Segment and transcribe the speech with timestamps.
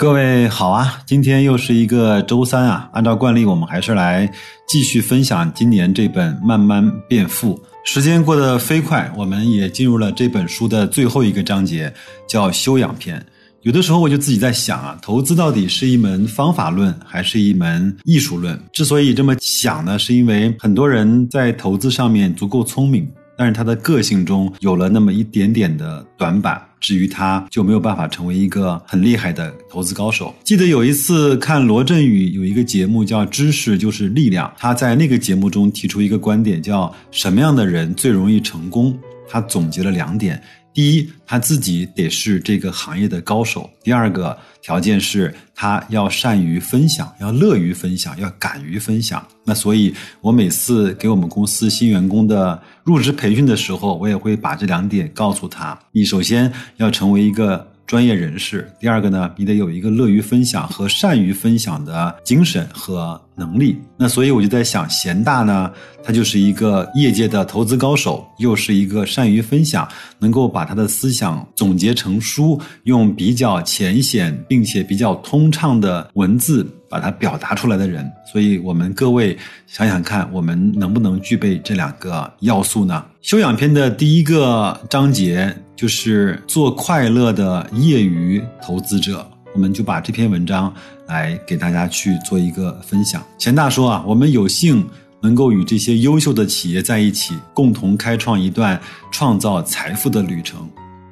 [0.00, 2.88] 各位好啊，今天又是一个周三啊。
[2.94, 4.26] 按照惯例，我们还是来
[4.66, 7.54] 继续分享今年这本《慢慢变富》。
[7.84, 11.92] 时间过得飞快，我们也进入了这本书的最后一个章节，
[12.26, 13.22] 叫修养篇。
[13.60, 18.58] 有的时候我就自己在想啊，投资到底是一门方法论，还是一门艺术论？
[18.72, 23.06] 之所以这么想呢，是因为很多人在投资上面足够聪明，
[23.40, 26.60] 但是他的个性中有了那么一点点的短板。
[26.78, 30.34] 至于他就没有办法成为一个很厉害的投资高手。
[30.44, 38.98] 记得有一次看罗振宇有一个节目叫《知识就是力量》，他在那个节目中提出一个观点，叫什么样的人最容易成功？
[39.28, 40.42] 他总结了两点。
[40.72, 49.26] 第一，他自己得是这个行业的高手；第二个条件是他要善于分享，要乐于分享，要敢于分享。
[49.44, 57.69] 那所以，我每次给我们公司新员工的入职培训的时候，我也会把这两点告诉他：你首先要成为一个。
[57.90, 63.76] 专业人士，第二个呢，你得有一个乐于分享和善于分享的精神和能力。
[63.96, 65.68] 那所以我就在想，贤大呢，
[66.00, 69.88] 他就是一个业界的投资高手，又是一个善于分享，
[70.20, 78.08] 能够把他的思想总结成书，用比较浅显并且比较通畅的文字把它表达出来的人。
[78.32, 83.04] 所以我们各位想想看，我们能不能具备这两个要素呢？
[83.20, 85.52] 修养篇的第一个章节。
[85.80, 90.70] 就是做快乐的业余投资者，我们就把这篇文章
[91.06, 93.24] 来给大家去做一个分享。
[93.38, 94.86] 钱大说啊，我们有幸
[95.22, 98.78] 能够与这些优秀的企业在一起，共同开创一段
[99.10, 100.68] 创造财富的旅程。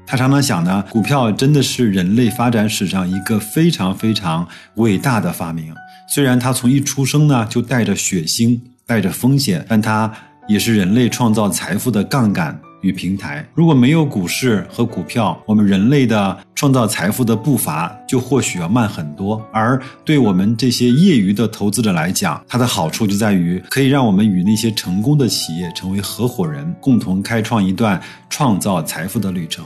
[0.07, 5.75] 他常常想呢，股票真的是人类发展史上一个非常非常伟大的发明。
[6.15, 10.13] 虽然它从一出生呢就带着血腥、带着风险，但它
[10.47, 12.61] 也是人类创造财富的杠杆。
[12.81, 19.45] 与平台，如果没有股市和股票，我们人类的创造财富的步伐就或许要慢很多。
[19.53, 28.01] 而对我们这些业余的投资者来讲，它的好处就在于可以让我们与那些成功的企业成为合伙人，共同开创一段
[28.31, 29.65] 创造财富的旅程。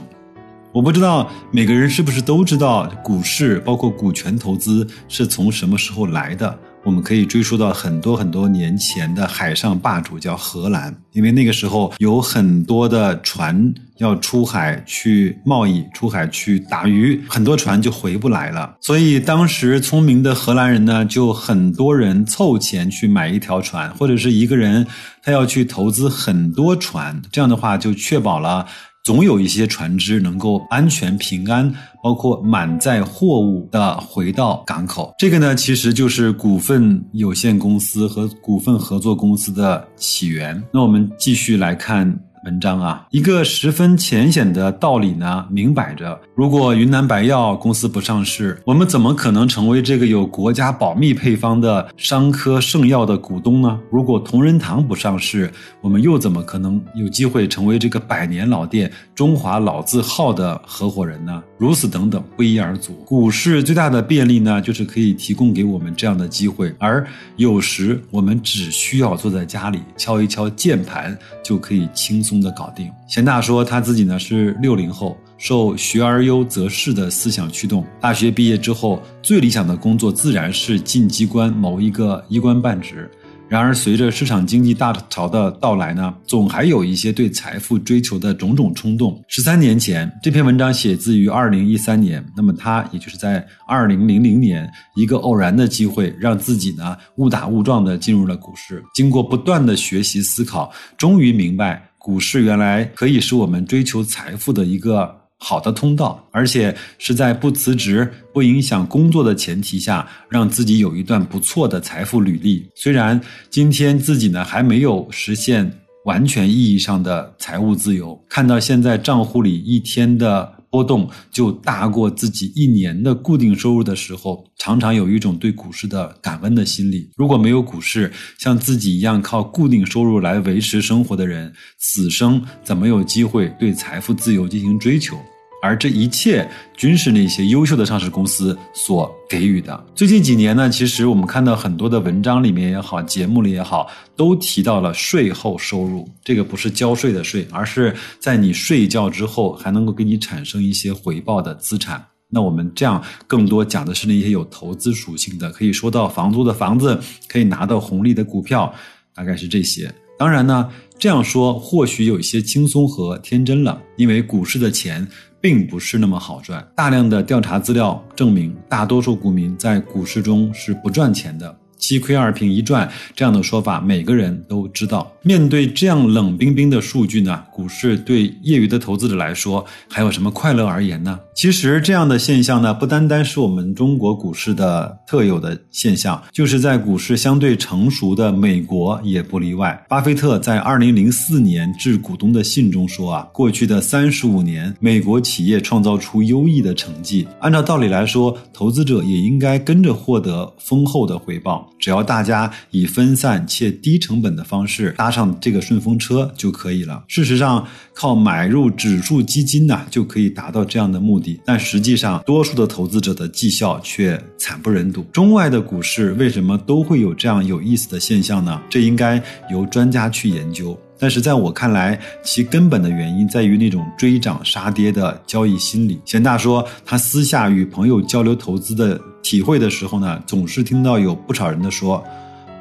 [0.73, 6.59] 我不知道每个人是不是都知道股市，包括股权投资是从什么时候来的。
[6.85, 18.77] 我们可以追溯到很多很多年前的海上霸主叫荷兰，因为那个时候有很多的船要出海去贸易、出海去打鱼，很多船就回不来了。
[18.81, 24.85] 所以当时聪明的荷兰人呢，就很多人凑钱去买一条船，或者是一个人
[25.23, 28.67] 他要去投资很多船，这样的话就确保了。
[29.05, 31.75] 总有一些船只能够安全平安，
[32.05, 35.13] 包括满载货物的回到港口。
[35.19, 40.63] 这个呢，其实就是股份有限公司和股份合作公司的起源。
[40.73, 42.17] 那我们继续来看。
[42.45, 53.79] 文章啊，一个十分浅显的道理呢，明摆着：如果云南白药公司不上市，我们怎么可能成为这个有国家保密配方的商科圣药的股东呢？
[53.93, 61.41] 如果同仁堂不上市，我们又怎么可能有机会成为这个百年老店中华老字号的合伙人呢？
[61.59, 62.93] 如此等等，不一而足。
[63.07, 72.32] 股市最大的便利呢，就是可以提供给我们这样的机会，而有时我们只需要坐在家里敲一敲键盘，就可以轻松。
[72.41, 72.91] 的搞定。
[73.09, 77.85] 贤大说他自己呢是六零后，受学而优则仕的思想驱动。
[78.01, 83.11] 大学毕业之后，最理想的工作自然是进机关谋一个一官半职。
[83.49, 89.23] 然而，随着市场经济大潮的到来呢，总还有一些对财富追求的种种冲动。
[89.29, 94.67] 十三年前，这篇文章写自于二零一三年，那么他也就是在二零零零年，
[94.97, 98.83] 一个偶然的机会，让自己呢误打误撞的进入了股市。
[98.95, 101.87] 经过不断的学习思考，终于明白。
[102.03, 112.69] 股市原来可以是我们追求财富的一个好的通道，而且是在不辞职、不影响工作的前提下，让自己有一段不错的财富履历。
[112.75, 113.21] 虽然
[113.51, 115.73] 今天自己呢还没有实现
[116.05, 120.62] 完全意义上的财务自由，看到现在账户里一天的。
[120.73, 127.11] 波动就大过自己一年的固定收入的时候，常常有一种对股市的感恩的心理。
[127.15, 135.15] 如果没有股市，像自己一样靠固定收入来维持生活的人，此生怎么有机会对财富自由进行追求？
[135.63, 139.87] 而这一切均是那些优秀的上市公司所给予的。
[139.95, 146.09] 最近几年呢，其实我们看到很多的文章里面也好，节目里也好，都提到了税后收入。
[146.25, 152.05] 这个不是交税的税，而是在你睡觉之后还能够给你产生一些回报的资产。
[152.29, 158.75] 那我们这样更多讲的是那些有投资属性的，可以说到房租的房子，可以拿到红利的股票，
[159.15, 159.89] 大概是这些。
[160.19, 160.69] 当然呢，
[160.99, 165.07] 这样说或许有一些轻松和天真了，因为股市的钱。
[165.43, 166.67] 并不是那么好赚。
[166.75, 171.59] 大量的调查资料证明，大多数股民在股市中是不赚钱的。
[171.77, 175.13] 七亏二平一赚这样的说法，每个人都知道。
[175.23, 181.19] 面对这样冷冰冰的数据呢，股市对业余的投资者来说还有什么快乐而言呢？
[181.35, 189.83] 其实这样的现象呢，不单单是我们中国股市的特有的现象，就是在股市相对成熟的美国也不例外。
[189.89, 201.69] 巴菲特在二零零四年致股东的信中说啊，过去的三十五年，美国企业创造出优异的成绩，按照道理来说，投资者也应该跟着获得丰厚的回报。
[201.81, 207.03] 只要大家以分散且低成本的方式搭上这个顺风车就可以了。
[207.09, 211.22] 事实上，靠买入指数基金呢，就可以达到这样的目的。
[211.45, 215.03] 但实际上，多数的投资者的绩效却惨不忍睹。
[215.13, 218.61] 中外的股市为什么都会有这样有意思的现象呢？
[218.69, 220.79] 这应该由专家去研究。
[220.99, 226.01] 但是在我看来，其根本的原因在于那种追涨杀跌的交易心理。
[226.05, 232.03] 贤大说，他私下与朋友交流投资的体会的时候呢，总是听到有不少人的说：“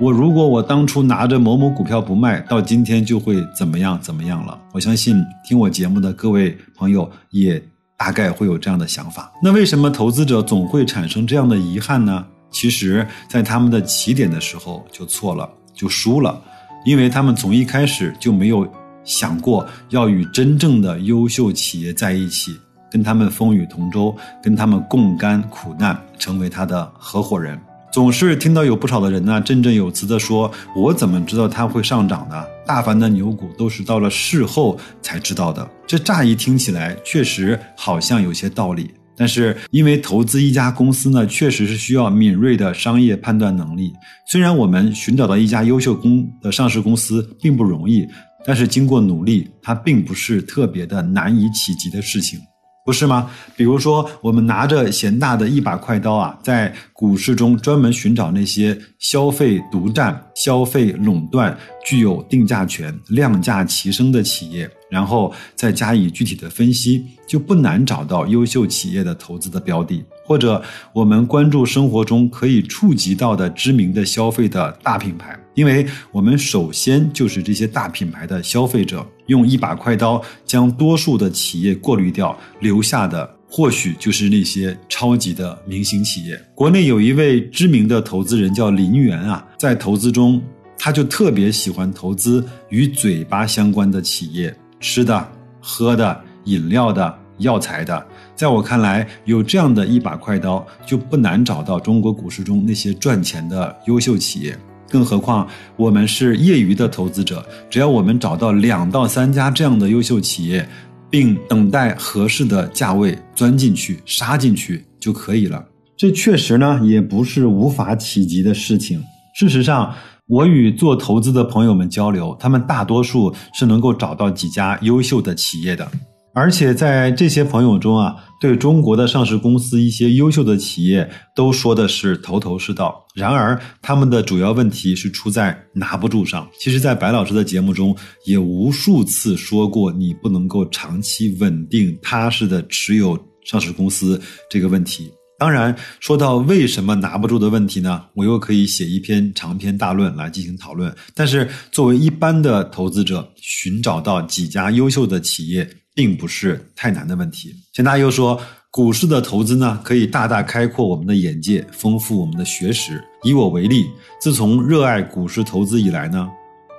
[0.01, 5.15] 我如果我当初拿着某某股票不卖，到今天就会怎么样怎么样了。”我相信
[5.47, 7.61] 听我节目的各位朋友也
[8.01, 9.31] 大概会有这样的想法。
[9.43, 12.25] 那为什么投资者总会产生这样的遗憾呢？
[12.49, 16.41] 其实，在他们的起点的时候就错了，就输了。
[16.83, 18.67] 因为他们从一开始就没有
[19.03, 22.59] 想过要与真正的优秀企业在一起，
[22.89, 27.55] 跟他们风雨同舟，跟他们共甘苦难，成为他的合伙人。
[27.91, 32.45] 总是听到有不少的人呢，振振有词地说：“我怎么知道它会上涨呢？
[32.65, 38.89] 大凡的牛股都是到了事后才知道的。”这乍一听起来，确实好像有些道理。
[39.17, 43.91] 但是，因为投资一家公司呢，确实是需要敏锐的商业判断能力。
[44.25, 48.07] 虽然我们寻找到一家优秀公的上市公司并不容易，
[48.45, 52.39] 但是经过努力，它并不是特别的难以企及的事情。
[52.83, 53.29] 不是吗？
[53.55, 61.55] 比如说，我们拿着贤大的一把快刀啊，在股市中专门寻找那些消费独占、消费垄断、
[61.85, 70.03] 具有定价权、量价齐升的企业，然后再加以具体的分析，就不难找到优秀企业的投资的标的。
[70.25, 70.61] 或者，
[70.93, 75.37] 我们关注生活中可以触及到的知名的消费的大品牌。
[75.53, 86.41] 因为我们首先就是这些大品牌的消费者，用一把快刀将多数的企业过滤掉，留下的或许就是那些超级的明星企业。
[86.55, 90.41] 国内有一位知名的投资人叫林源啊，在投资中，
[90.77, 95.25] 他就特别喜欢投资与嘴巴相关的企业，吃的、
[95.61, 98.05] 喝的、饮料的、药材的。
[98.35, 104.57] 在我看来，有这样的一把快刀，就不难找到中国股市中那些赚钱的优秀企业。
[104.89, 105.47] 更何况
[105.77, 110.67] 我们是业余的投资者，只要我们找到两到三家这样的优秀企业，
[111.09, 115.63] 并等待合适的价位钻进去、杀进去就可以了。
[115.95, 119.01] 这确实呢，也不是无法企及的事情。
[119.33, 119.93] 事实上，
[120.31, 125.85] 我与做投资的朋友们交流，他们大多数是能够找到几家优秀的企业的。
[126.33, 133.05] 而且在这些朋友中啊，对中国的上市公司一些优秀的企业都说的是头头是道。
[133.13, 136.47] 然而，他们的主要问题是出在拿不住上。
[136.57, 137.93] 其实，在白老师的节目中
[138.25, 144.17] 也无数次说过，你不能够长期稳定踏实的持有上市公司
[144.49, 145.11] 这个问题。
[145.41, 150.95] 当然，说到为什么拿不住的问题呢，我又可以写一篇长篇大论来进行讨论。
[151.15, 155.67] 但是，作为一般的投资者，寻找到几家优秀的企业。
[155.93, 157.53] 并不是太难的问题。
[157.73, 158.39] 钱大又说，
[158.71, 163.03] 股市的投资呢，可以大大开阔我们的眼界，丰富我们的学识。
[163.23, 163.85] 以我为例，
[164.17, 166.29] 自从热爱股市投资以来呢，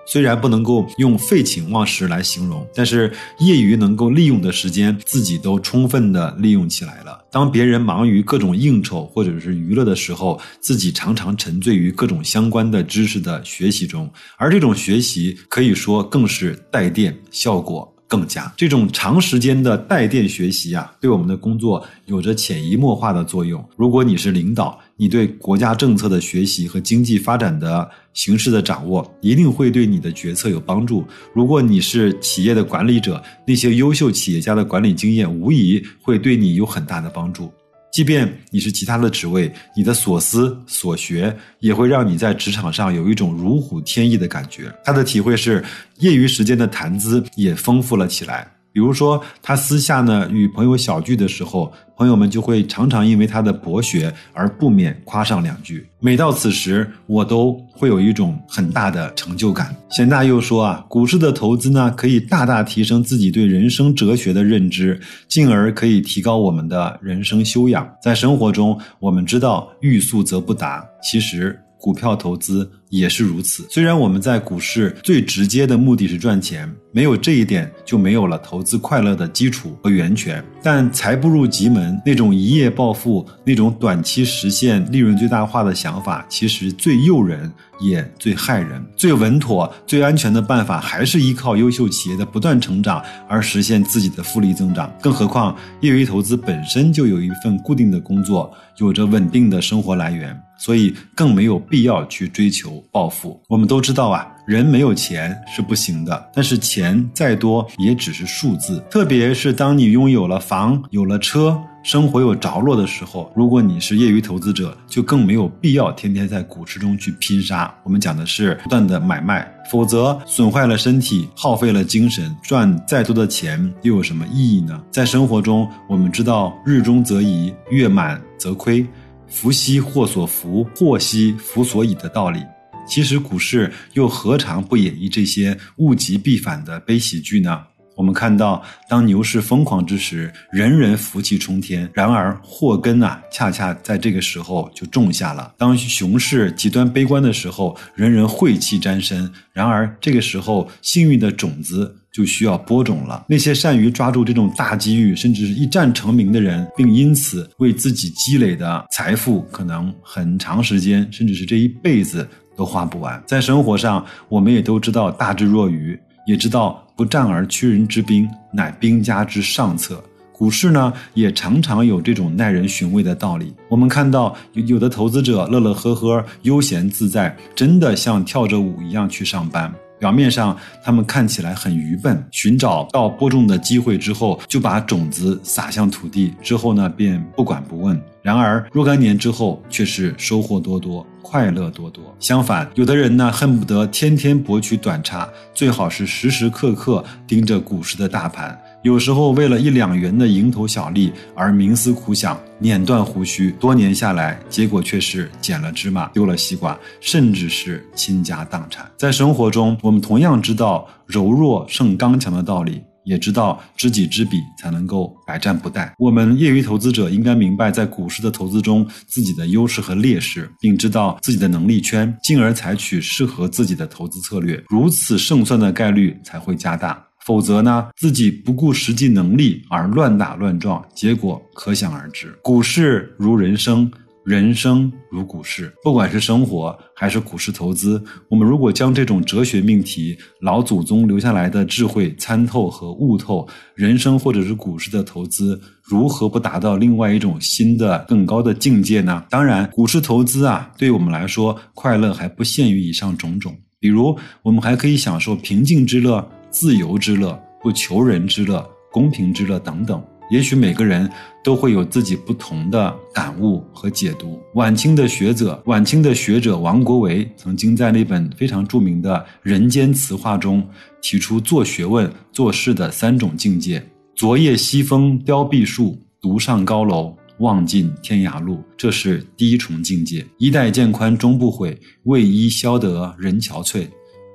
[0.04, 7.24] 虽然不能够用废寝忘食来形容，但是业余能够利用的时间，自己都充分的利用起来了。
[7.30, 17.88] 当别人忙于各种应酬或者是娱乐的时候，自己常常沉醉于各种相关的知识的学习中，而这种学习可以说更是带电效果。
[18.08, 23.66] 更佳这种长时间的带电学习啊，对我们的工作有着潜移默化的作用。
[23.74, 31.04] 如果你是领导，你对国家政策的学习和经济发展的形势的掌握，一定会对你的决策有帮助。
[31.34, 37.52] 如果你是企业的管理者，那些优秀企业家的管理经验，无疑会对你有很大的帮助。
[37.92, 44.72] 即便你是其他的职位，你的所思所学也会让你在职场上有一种如虎添翼的感觉。
[44.82, 45.62] 他的体会是，
[45.98, 48.50] 业余时间的谈资也丰富了起来。
[48.72, 55.86] 比如说，他私下呢与朋友小聚的时候，朋友们就会常常因为他的博学而不免夸上两句。
[56.00, 59.74] 每到此时，我都会有一种很大的成就感。
[59.90, 64.98] 贤大又说啊，股市的投资呢，可以大大提升自己对人生哲学的认知，
[65.28, 67.88] 进而可以提高我们的人生修养。
[68.02, 71.58] 在生活中，我们知道欲速则不达，其实。
[71.78, 73.66] 股票投资也是如此。
[73.70, 80.44] 虽然我们在股市最直接的目的是赚钱，没有这一点就没有了投资快乐的基础和源泉。
[80.62, 88.84] 但财不入急门，那种一夜暴富、那种短期实现利润最大化的想法，其实最诱人也最害人。
[88.94, 94.94] 最稳妥、最安全的办法，还是依靠优秀企业的不断成长而实现自己的复利增长。
[95.00, 100.38] 更何况，业余投资本身就有一份固定的工作，有着稳定的生活来源。
[100.58, 103.40] 所以更没有必要去追求暴富。
[103.48, 108.82] 我们都知道啊，人没有钱是不行的，但是钱再多也只是数字。
[108.90, 117.72] 特别是当你拥有了房、有了车，生活有着落的时候，如果你是业余投资者，就更没有必要天天在股市中去拼杀。
[117.82, 124.80] 我们讲的是不断的买卖，否则损坏了身体，耗费了精神，赚再多的钱又有什么意义呢？
[124.90, 128.86] 在生活中，我们知道日中则移，月满则亏。
[129.26, 132.44] 福兮祸所伏，祸兮福所倚的道理，
[132.92, 137.58] 其实股市又何尝不演绎这些物极必反的悲喜剧呢？
[137.96, 145.54] 我们看到，当牛市疯狂之时，人人福气冲天；然而祸根啊，恰恰在这个时候就种下了。
[145.56, 153.24] 当熊市极端悲观的时候，人人晦气沾身；然而这个时候，幸运的种子就需要播种了。
[153.26, 162.28] 那些善于抓住这种大机遇，甚至是一战成名的人，并因此为自己积累的财富，可能很长时间，甚至是这一辈子
[162.62, 163.20] 都花不完。
[163.26, 165.98] 在生活上，我们也都知道，大智若愚。
[166.24, 170.00] 也知道不战而屈人之兵，乃兵家之上策。
[170.32, 173.52] 股市呢，也常常有这种耐人寻味的道理。
[173.68, 179.72] 我们看到有有的投资者乐乐呵呵、悠闲自在，真的像跳着舞一样去上班。
[179.98, 188.00] 表面上他们看起来很愚笨，寻找到播种的机会之后，就把种子撒向土地，之后呢便不管不问。
[188.20, 192.14] 然而若干年之后，却是收获多多，快乐多多。
[192.20, 198.60] 相反，有的人呢恨不得天天博取短差，最好是时时刻刻盯着股市的大盘。
[198.82, 208.84] 有时候为了一两元的蝇头小利而冥思苦想、捻断胡须，多年下来，结果却是捡了芝麻丢了西瓜，甚至是倾家荡产。
[208.98, 215.90] 在生活中，我们同样知道柔弱胜刚强的道理，也知道知己知彼才能够百战不殆。
[215.98, 227.04] 我们业余投资者应该明白在股市的投资中自己的优势和劣势，并知道自己的能力圈，进而采取适合自己的投资策略，如此胜算的概率才会加大。
[227.24, 232.36] 否则呢，自己不顾实际能力而乱打乱撞，结果可想而知。
[232.42, 233.88] 股市如人生，
[234.24, 235.72] 人生如股市。
[235.82, 249.24] 不管是生活还是股市投资，我们如果将这种哲学命题、老祖宗留下来的智慧参透和悟透，人生或者是股市的投资，如何不达到另外一种新的、更高的境界呢？
[249.28, 253.56] 当然，股市投资啊，对我们来说，快乐还不限于以上种种。
[253.80, 256.26] 比如，我们还可以享受平静之乐。
[256.50, 258.62] 自由之乐、不求人之乐、
[258.92, 261.06] 公平之乐等等，也许每个人
[261.44, 264.40] 都会有自己不同的感悟和解读。
[264.54, 270.66] 晚清的学者，晚清的学者王国维曾经在那本非常著名的《人间词话》中
[271.02, 273.84] 提出做学问、做事的三种境界：
[274.14, 278.64] 昨夜西风凋碧树，独上高楼，望尽天涯路。
[278.74, 280.24] 这是第一重境界。
[280.38, 283.86] 衣带渐宽终不悔，为伊消得人憔悴。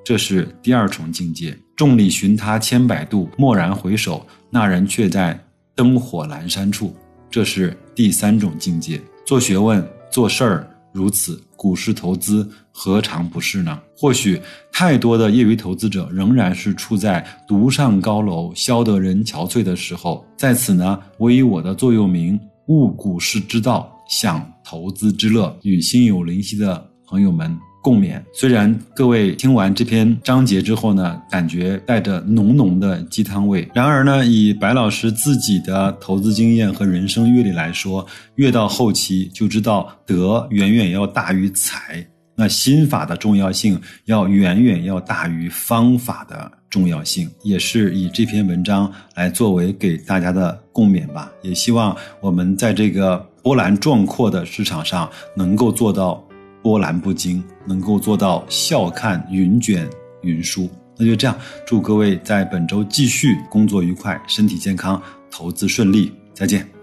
[0.06, 1.58] 这是第二重境界。
[1.76, 5.40] 众里寻他千百度，蓦然回首，那人却在
[5.78, 6.94] 灯火阑珊处。
[7.30, 9.00] 这是第三种境界。
[9.26, 13.80] 做学问、做事儿如此，股市投资何尝不是呢？
[13.96, 14.42] 或许
[14.72, 20.26] 太多的业余投资者仍然是处在独上高楼、消得人憔悴的时候。
[20.36, 27.56] 在此呢，我以我的座右铭“悟股市之道，享投资之乐”，与心有灵犀的朋友们。
[27.88, 28.22] 共勉。
[28.34, 42.06] 虽然各位听完这篇章节之后呢，感觉带着浓浓的鸡汤味，然而呢，以白老师自己的投资经验和人生阅历来说，越到后期就知道德远远要大于财。
[42.36, 51.32] 那心法的重要性要远远要大于方法的重要性，也是以这篇文章来作为给大家的共勉吧。
[51.42, 56.22] 也希望我们在这个波澜壮阔的市场上能够做到
[56.62, 59.90] 波澜不惊，能够做到笑看云卷
[60.22, 60.70] 云舒。
[60.98, 66.77] 那就这样，祝各位在本周继续工作愉快，身体健康，投资顺利，再见。